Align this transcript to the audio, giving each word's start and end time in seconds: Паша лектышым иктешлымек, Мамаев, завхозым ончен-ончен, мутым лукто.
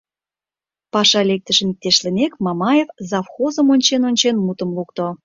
Паша 0.93 1.21
лектышым 1.29 1.67
иктешлымек, 1.73 2.33
Мамаев, 2.45 2.87
завхозым 3.09 3.67
ончен-ончен, 3.73 4.35
мутым 4.45 4.69
лукто. 4.77 5.05